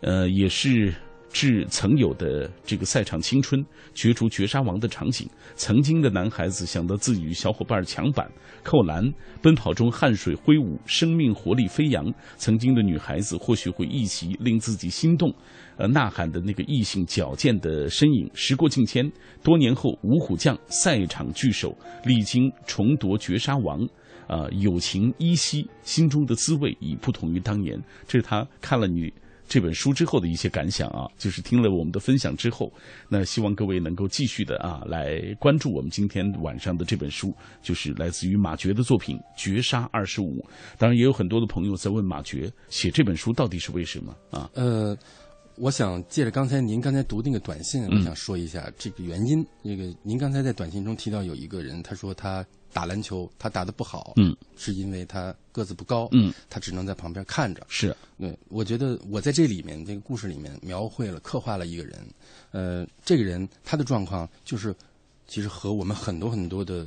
[0.00, 0.94] 呃，也是
[1.30, 3.64] 致曾有的这个赛场青春，
[3.94, 5.28] 角逐绝杀王的场景。
[5.54, 8.30] 曾经的男孩子想到自己与小伙伴抢板、
[8.62, 9.04] 扣篮，
[9.42, 12.04] 奔跑中汗水挥舞，生命活力飞扬。
[12.36, 15.32] 曾经的女孩子或许会一起令自己心动，
[15.76, 18.30] 呃，呐喊的那个异性矫健的身影。
[18.34, 19.10] 时过境迁，
[19.42, 23.80] 多年后，五虎将赛场聚首，历经重夺绝杀王，
[24.26, 27.78] 啊，友情依稀，心中的滋味已不同于当年。
[28.06, 29.12] 这是他看了女。
[29.48, 32.72] 这本书之后的一些感想啊，就是听了我们的分享之后，
[33.08, 40.40] 那希望各位能够继续的啊来关注我们今天晚上的这本书，就是来自于马爵的作品《绝杀二十五》。
[40.76, 44.50] 当然，也有很多的朋友在问马爵写这本书到底是为什么啊？
[44.54, 44.96] 呃，
[45.56, 49.44] 我想借着刚才您刚才读那个短信，我想说一下这个原因。
[49.62, 52.44] 那个您刚才在短信中提到有一个人，他说他。
[52.72, 57.66] 打篮球，他打的不好，嗯，是因为他个子不高，嗯，他只能在旁边看着。
[57.68, 61.98] 是，对，我觉得我在这里面这个故事里面描绘了、刻画了一个人，
[62.52, 64.74] 呃，这个人他的状况就是，
[65.26, 66.86] 其实和我们很多很多的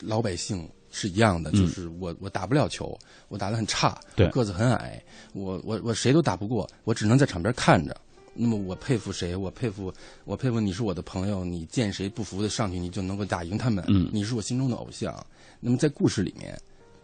[0.00, 5.02] 老百姓是一样的，就是我我打不了球，我打的很差，对，个子很矮，
[5.32, 7.96] 我我我谁都打不过，我只能在场边看着。
[8.32, 9.34] 那么我佩服谁？
[9.34, 9.92] 我佩服
[10.24, 13.84] 我佩服你是我的朋友，你见谁不服的上去，你就能够打赢他们。
[13.88, 15.14] 嗯，你是我心中的偶像。
[15.58, 16.58] 那么在故事里面，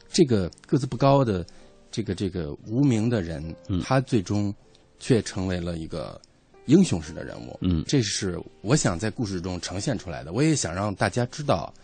[0.08, 1.44] 这个个子不高的
[1.90, 4.54] 这个这个无名的人，他最终
[4.98, 6.20] 却成为了一个
[6.66, 7.58] 英雄式的人物。
[7.60, 10.32] 嗯，这是我想在故事中呈现出来的。
[10.32, 11.74] 我也想让大家知道，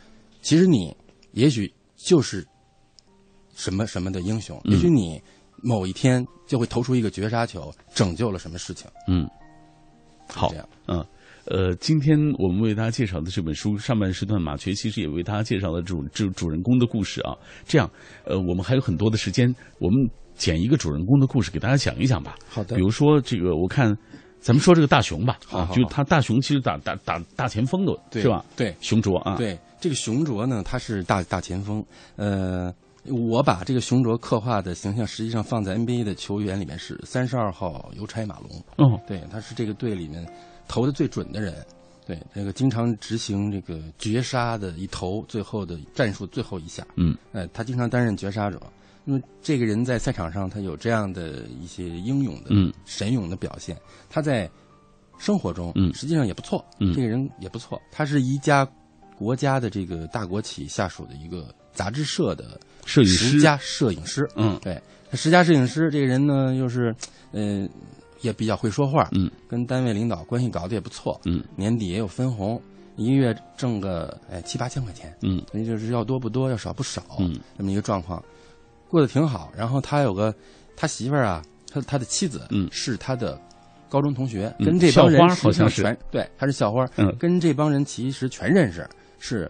[0.41, 0.97] 其实你
[1.33, 2.47] 也许就是
[3.55, 5.21] 什么什么的英雄，也许你。
[5.63, 8.91] 某一天就会投出一个绝杀球，拯救了什么事情？
[9.09, 9.29] 嗯，
[10.29, 11.07] 好，这样嗯，
[11.45, 17.33] 呃，今天我们为大家介绍的这本书上半时段，马瘸其实也为大家介绍了主主主人公的故事啊。
[17.65, 17.89] 这样，
[18.25, 22.35] 呃，我们还有很多的时间，我们捡一个主人公的故事给大家讲一讲吧。
[22.49, 23.97] 好的，比如说这个，我看
[24.41, 28.45] 咱们说这个大熊吧，啊，就他大熊其实打打打大前锋的，是吧？
[28.57, 31.85] 对，熊卓啊，对，这个熊卓呢，他是大大前锋，
[32.17, 32.75] 呃。
[33.05, 38.51] 我把这个熊卓刻画的形象，实际上放在 NBA 的球员里面是三十二号邮差马龙。
[38.77, 40.25] 哦，对，他是这个队里面
[40.69, 41.55] 投的最准的人。
[42.05, 46.85] 对，那个经常执行这个绝杀的一投，最后的战术最后一下。
[46.97, 48.61] 嗯，哎，他经常担任绝杀者。
[49.05, 52.51] 那么这个人在赛场上，他有这样的一些英勇的、
[52.85, 53.77] 神勇的表现。
[54.11, 54.51] 他在
[55.19, 56.65] 生活中，嗯，实际上也不错。
[56.79, 57.81] 嗯，这个人也不错。
[57.91, 58.65] 他是一家
[59.17, 62.61] 国家的这个大国企下属的一个杂志社的。
[62.85, 64.77] 摄影师，十佳摄影师，嗯，对，
[65.13, 66.93] 十佳摄影师这个人呢，又是，
[67.31, 67.71] 嗯，
[68.23, 72.61] 也比较会说话，嗯，跟单位领导关系搞得也不错，嗯，年底也有分红，
[72.97, 78.21] 一个月挣个哎七八千块钱，嗯，那就是要多不多，要少不少，嗯，这么一个状况，
[78.89, 79.53] 过得挺好。
[79.57, 80.35] 然后他有个
[80.77, 83.41] 他媳妇儿啊，他他的妻子，嗯，是他的
[83.89, 88.85] 高中同学，跟这帮人好像是全对，他是校花，嗯，跟这帮人其实全认识，
[89.21, 89.49] 是。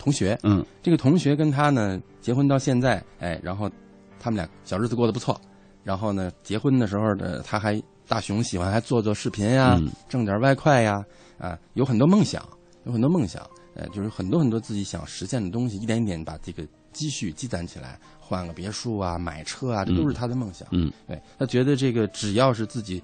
[0.00, 3.70] 同学，嗯，这个同学跟他呢结婚到现在，哎，然后
[4.18, 5.38] 他们俩小日子过得不错。
[5.84, 11.04] 然后呢，结婚的时候呢，他还大熊喜欢还做做视频呀，挣点外快呀，
[11.38, 12.42] 啊，有很多梦想，
[12.84, 20.66] 有很多梦想，呃，就是很多很多自己想实现的东西，一点一点把这个积蓄积攒起来，换个别墅啊，买车啊，这都是他的梦想。
[20.70, 23.02] 嗯，对他觉得这个只要是自己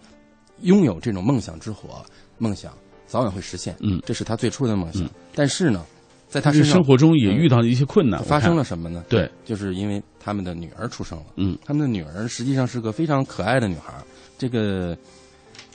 [0.60, 2.04] 拥有这种梦想之火，
[2.38, 2.72] 梦想
[3.06, 3.74] 早晚会实现。
[3.80, 5.08] 嗯，这是他最初的梦想。
[5.34, 5.84] 但是呢。
[6.28, 9.04] 在他生活中也遇到了一些困难，发生了什么呢？
[9.08, 11.26] 对，就是因为他们的女儿出生了。
[11.36, 13.94] 嗯，他们的女儿实际上是个非常可爱的女孩。
[14.36, 14.96] 这个，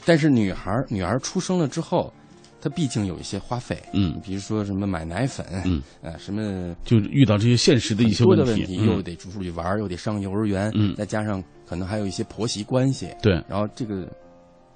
[0.05, 2.13] 但是女孩女儿出生了之后，
[2.61, 14.07] 她毕竟有一些花费，嗯，比如说什么买奶粉，嗯，呃，什么就遇到这些现实的一些问题，题又得出去玩，又得上幼儿园，嗯，再加上可能还有一些婆媳关系，对，然后这个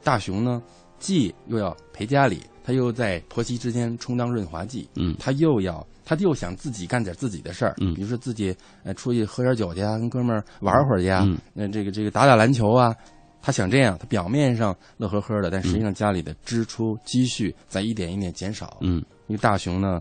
[0.03, 0.59] 大雄呢，
[0.97, 5.85] 既又要陪家里，他又在婆媳之间充当润滑剂，嗯，他又要。
[6.07, 12.95] 他又想自己干点自己的事儿，嗯，比如说自己呃出去喝点酒去啊，跟哥们儿玩会儿去啊，嗯，那这个这个打打篮球啊，
[13.41, 19.99] 他想这样，他表面上乐呵呵的，但实际上家里的支出积蓄在一点一点减少，嗯，因为大雄呢，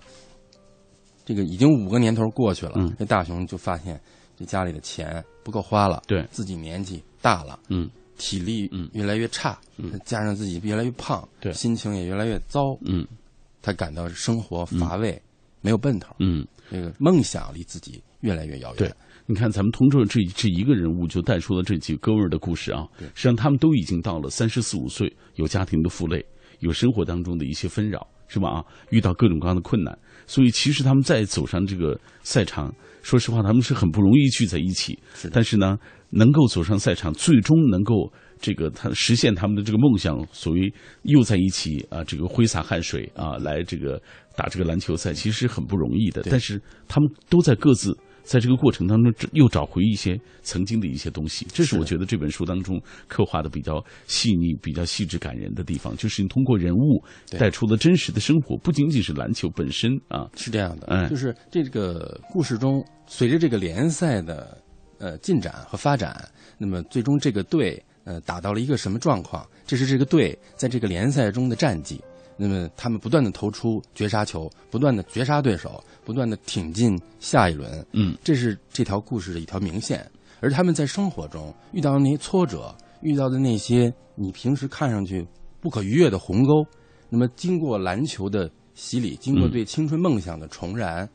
[1.24, 3.98] 这个已经五个年头过去了，嗯，这大雄就发现
[4.36, 6.22] 这家里的钱不够花了，对。
[6.30, 13.06] 自己年纪大了，嗯，体力越来越差，嗯，加上自己越来越胖，对，心情也越来越糟，嗯，
[13.62, 15.20] 他感到生活乏味，
[15.60, 16.46] 没有奔头，嗯。
[16.70, 18.76] 这个梦想离自己越来越遥远。
[18.78, 18.92] 对，
[19.26, 22.88] 你看，咱们通过这这一个人物，就带出了这几个哥们儿的故事啊。
[22.98, 26.24] 对，实际上他们都已经到了三十四五岁，有家庭的负累，
[26.60, 28.48] 有生活当中的一些纷扰，是吧？
[28.48, 29.96] 啊，遇到各种各样的困难，
[30.26, 34.98] 所以其实他们在走上这个赛场，说实话，他们是很不容易聚在一起。
[35.14, 35.78] 是，但是呢，
[36.14, 40.72] 能够走上赛场，最终能够这个他实现他们的这个梦想，所谓
[41.02, 44.00] 又在一起啊，这个挥洒汗水啊，来这个。
[44.36, 57.00] 打这个篮球赛其实很不容易的，但是他们都在各自在这个过程当中又找回一些曾经的一些东西，这是我觉得这本书当中刻画的比较细腻、比较细致感人的地方，就是你通过人物
[57.38, 64.60] 带出了真实的生活，不仅仅是篮球本身啊，是这样的，嗯，就是这个故事中，随着这个联赛的
[65.04, 69.46] 呃进展和发展，那么最终这个队呃打到了一个什么状况？
[69.66, 72.00] 这是这个队在这个联赛中的战绩。
[72.36, 77.86] 那么他们不断的投出绝杀球，不断的绝杀对手，不断的挺进下一轮。
[77.92, 80.10] 嗯，这是这条故事的一条明线。
[80.40, 85.24] 而他们在生活中遇到的那些挫折，遇到的那些你平时看上去
[85.60, 86.64] 不可逾越的鸿沟，
[87.08, 91.08] 那么经过篮球的洗礼，经过对青春梦想的重燃。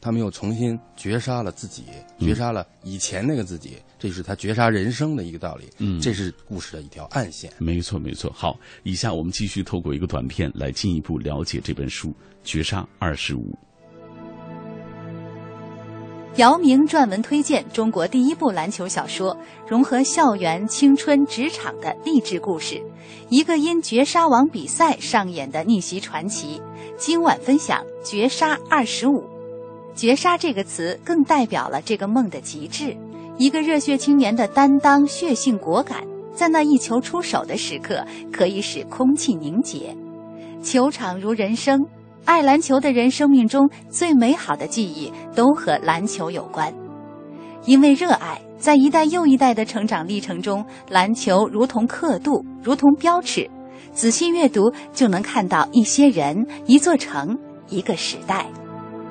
[0.00, 1.84] 他们又重新绝杀了自己，
[2.20, 5.68] 绝杀了以前那个自己，这是他绝杀人生的一个道理。
[5.78, 7.52] 嗯，这是故事的一条暗线。
[7.58, 8.32] 没错，没错。
[8.32, 12.08] 好，以下我们继续透过一个短片来进一步了解这本书
[12.44, 13.50] 《绝杀二十五》。
[16.36, 22.80] 姚明撰文推荐中国第一部篮球小说，融合校园、青春、职场的励志故事，
[23.28, 26.62] 一个因绝杀王比赛上演的逆袭传奇。
[26.96, 29.22] 今晚分享《绝杀二十五》。
[29.98, 32.96] 绝杀这个词更代表了这个梦的极致。
[33.36, 39.96] 一个热血青年的担当、血性果敢，在那一球出手的时刻，可以使空气凝结。
[40.62, 41.84] 球场如人生，
[42.24, 46.72] 爱篮球的人生命中最美好的记忆都和篮球有关。
[47.64, 53.50] 因为热爱，在一代又一代的成长历程中，篮球如同刻度，如同标尺。
[53.92, 57.36] 仔细阅读，就能看到一些人、一座城、
[57.68, 58.46] 一个时代。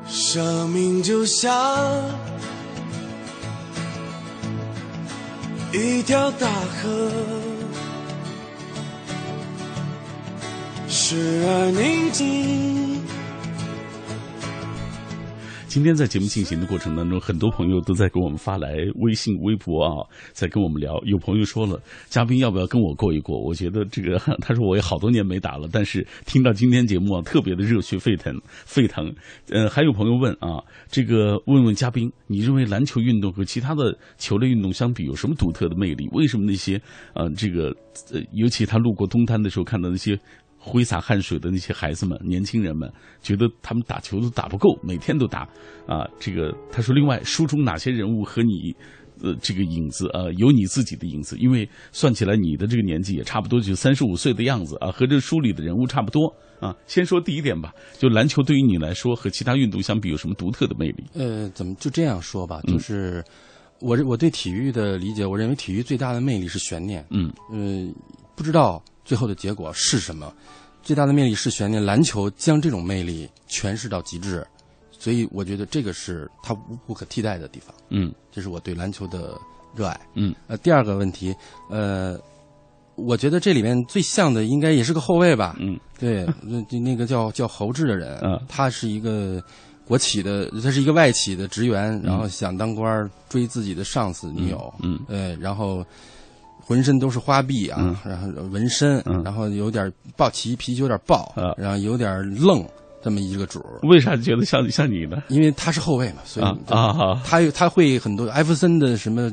[0.09, 1.51] 生命就像
[5.73, 7.11] 一条大河，
[10.87, 13.01] 时而宁静。
[15.77, 20.01] 今天在节目进行的过程当中，很多朋友都在给我们发来微信、微博啊，
[20.33, 20.99] 在跟我们聊。
[21.05, 23.39] 有朋友说了，嘉宾要不要跟我过一过？
[23.39, 28.35] 我觉得这个，他说我也好多年没打了，但是听到今天节目啊，特别的热血沸腾，
[28.65, 29.13] 沸腾。
[29.49, 30.57] 呃，还有朋友问啊，
[30.89, 36.09] 这个问问嘉宾，你认为篮球运动和其他的球类运动相比有什么独特的魅力？
[36.11, 36.81] 为什么那些
[37.13, 37.69] 呃，这个
[38.11, 40.19] 呃，尤其他路过东滩的时候看到那些。
[40.67, 45.47] 挥洒汗水的那些孩子们、年轻人们，觉得他们打球都打不够，每天都打
[45.87, 46.05] 啊。
[46.19, 48.75] 这个他说，另外书中哪些人物和你，
[49.23, 56.27] 呃，这个影子呃，有你自己的影子，因为算起来你的这个年纪也差不多就三十五岁的样子啊，和这书里的人物差不多
[56.59, 56.75] 啊。
[56.85, 61.05] 先说第一点吧，就篮球对于你来说和其他运动相比有什么独特的魅力？
[61.13, 63.23] 呃，怎么就这样说吧，就是
[63.79, 67.05] 我我对体育的理解，我认为体育最大的魅力是悬念。
[67.09, 67.87] 嗯，呃，
[68.35, 68.83] 不知道。
[69.07, 70.33] 最后的结果是什么？
[70.83, 71.83] 最大的魅力是悬念。
[71.83, 74.45] 篮球将这种魅力诠释到极致，
[74.91, 77.73] 所以我觉得这个是它无不可替代的地方。
[77.89, 79.39] 嗯，这是我对篮球的
[79.73, 79.97] 热爱。
[80.13, 81.33] 嗯，呃，第二个问题，
[81.69, 82.19] 呃，
[82.95, 85.55] 我觉得这里面最像的应该也是个后卫吧。
[85.57, 89.41] 嗯，对，那那个叫叫侯志的人，嗯，他是一个
[89.85, 94.73] 国企的，他是一个外企的职员，然后想当官追自己的上司女友。
[94.83, 95.85] 嗯，呃，然后。
[96.67, 102.65] 浑身都是花臂啊，然后纹身，然后有点暴脾脾气有点暴，然后有点愣，
[103.01, 103.79] 这么一个主儿。
[103.83, 105.23] 为啥觉得像像你呢？
[105.29, 109.31] 因为他是后卫嘛，所以啊，他他会很多艾弗森的什么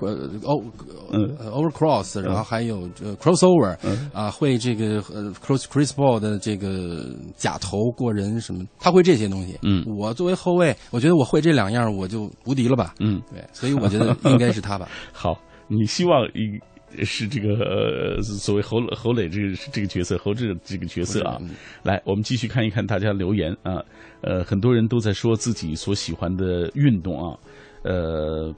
[0.00, 0.62] 呃，o
[1.10, 3.74] 呃 overcross，然后还有这 crossover，
[4.12, 7.06] 啊，会这个呃 cross Chris Paul 的这个
[7.38, 9.58] 假头过人什么，他会这些东西。
[9.62, 12.94] 嗯，我作为后卫，我觉得我会这两样，我就无敌了吧。
[13.00, 14.86] 嗯，对，所以我觉得应该是他吧。
[15.14, 16.60] 好，你希望一。
[17.04, 21.36] 是这个呃，所谓侯侯磊这个这个角色，侯志这个角色啊。
[21.82, 23.82] 来，我们继续看一看大家留言啊。
[24.22, 27.36] 呃，很多人都在说自己所喜欢的运动啊。
[27.82, 28.54] 呃，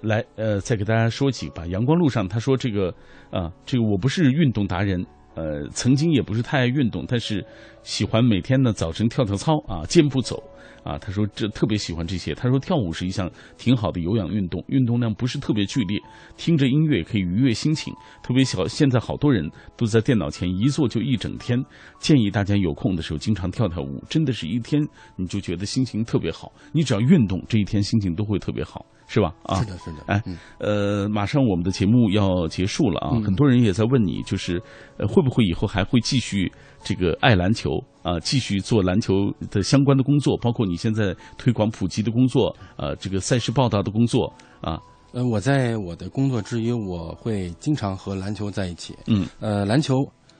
[0.00, 1.66] 来呃，再给大家说几个。
[1.66, 2.92] 阳光路上他说这个
[3.30, 5.04] 啊，这个我不是运动达人，
[5.34, 7.44] 呃，曾经也不是太爱运动，但是
[7.82, 10.42] 喜欢每天呢早晨跳跳操啊，健步走。
[10.86, 12.32] 啊，他说这特别喜欢这些。
[12.32, 13.28] 他说跳舞是一项
[13.58, 15.98] 挺好的有氧运动，运动量不是特别剧烈，
[16.36, 17.92] 听着音乐可以愉悦心情。
[18.22, 21.60] 特别小，现在好多人都在电脑前一坐就一整天。
[21.98, 24.80] 建议大家有空的时候经常跳跳舞，真的是一天
[25.16, 26.52] 你就觉得心情特别好。
[26.72, 28.86] 你只要运动，这一天心情都会特别好。
[29.06, 29.32] 是吧？
[29.44, 29.98] 啊，是的，是的。
[30.06, 30.22] 哎，
[30.58, 34.60] 呃，马上我们的节目要结束了啊，很多人也在问你，就是
[34.98, 36.50] 呃，会不会以后还会继续
[36.82, 44.78] 这个爱篮球啊，继续做篮球的相关的工作，包括你现在推广普及的工作，呃，这个赛事报道的工作啊。
[45.12, 48.94] 呃，我在我的工作之余，我会经常和篮球在一起。
[49.06, 49.94] 嗯，呃，篮球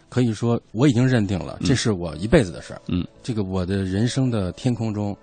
[0.09, 2.83] 可以说我已经认定了，这是我一辈子的事儿。
[2.89, 5.17] 嗯，这个我的人生的天空中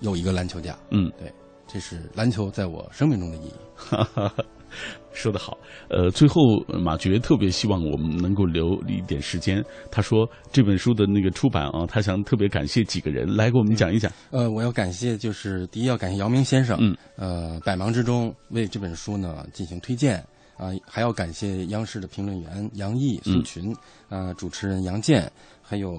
[0.00, 0.76] 有一个篮球架。
[0.90, 1.32] 嗯，对。
[1.72, 3.52] 这是篮球在我生命中的意义。
[5.12, 5.58] 说得好，
[5.88, 9.62] 呃，最后马爵特别希望我们能够留一点时间。
[9.90, 14.10] 他说这本书的那个出版啊，他想特别感谢几个人来给我们讲一讲。
[14.30, 20.24] 呃，我要感谢就是第一要感谢姚明先生，嗯，呃，百忙之中为这本书呢进行推荐
[20.56, 23.74] 啊，还要感谢央视的评论员杨毅、苏群，
[24.08, 25.98] 啊，主持人杨健，还有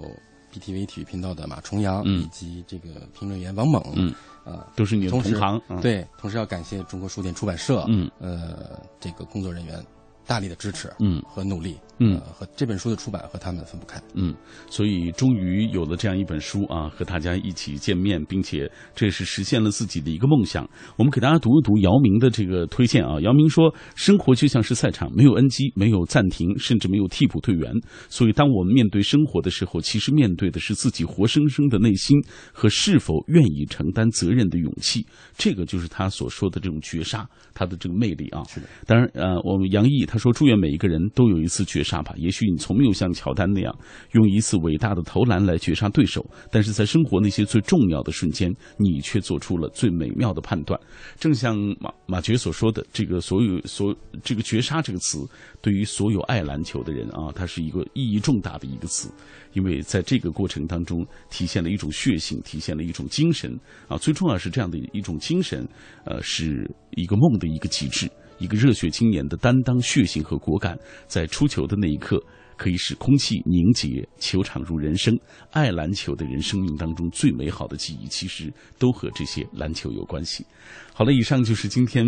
[0.54, 4.14] BTV 体育频道的马重阳以及这个评论员王猛，嗯。
[4.44, 5.62] 啊，都是你的同行。
[5.82, 9.84] 对，同时要感谢中国书店出版社，嗯，呃，这个工作人员
[10.26, 11.78] 大力的支持，嗯，和努力。
[12.04, 14.02] 嗯，和这本书的出版和他们分不开。
[14.16, 14.34] 嗯，
[14.72, 20.68] 所以终于有了这样一本书啊，和大家一起见面，并且这也是实现了自己的一个梦想。
[20.98, 23.22] 我们给大家读一读姚明的这个推荐啊。
[23.22, 27.72] 姚明说：“生活就像是赛场，没有 NG，没有暂停，甚至没有替补队员。
[28.10, 32.18] 所以，当我们面对生活的时候，其实面对的是自己活生生的内心
[32.52, 35.06] 和是否愿意承担责任的勇气。
[35.38, 38.42] 这个就是他所说的这种绝杀，他的这个魅力啊。
[38.50, 38.66] 是的。
[38.88, 42.14] 当然，呃，我们杨毅他说，祝愿每一个人都有一次绝杀。”吧！
[42.18, 43.74] 也许你从没有像乔丹那样
[44.12, 50.78] 用一次伟大的投篮来绝杀对手，但是在生活那些最重要的瞬间，你却做出了最美妙的判断。
[51.18, 55.26] 正像马马爵所说的，这个所有所这个绝杀这个词，
[55.62, 59.10] 对于所有爱篮球的人啊，它是一个意义重大的一个词，
[59.54, 63.58] 因为在这个过程当中，体现了一种血性，体现了一种精神
[63.88, 63.96] 啊。
[63.98, 65.66] 最重要是这样的一种精神，
[66.04, 68.10] 呃，是一个梦的一个极致。
[68.42, 70.76] 一个热血青年的担当、血性和果敢，
[71.08, 72.20] 在出球的那一刻，
[72.58, 75.16] 可以使空气凝结，球场如人生。
[75.52, 80.44] 爱篮球的人生命当中最美好的记忆，其实都和这些篮球有关系。
[80.92, 82.04] 好了，以上就是今天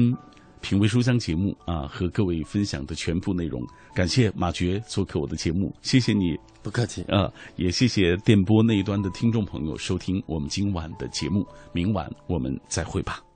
[0.60, 3.62] 品味书香节目啊，和各位分享的全部内容。
[3.94, 11.46] 感谢马爵做客我的节目，谢谢你，不客气啊，也谢谢电波那一端的听众朋友收听我们今晚的节目。
[11.74, 13.33] 明晚我们再会吧。